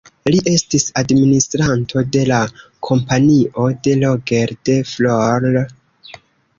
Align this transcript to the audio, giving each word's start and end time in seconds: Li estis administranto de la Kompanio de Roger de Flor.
Li 0.35 0.37
estis 0.51 0.85
administranto 1.01 2.03
de 2.17 2.23
la 2.31 2.41
Kompanio 2.89 3.69
de 3.85 3.97
Roger 4.03 4.59
de 4.71 4.81
Flor. 4.97 5.63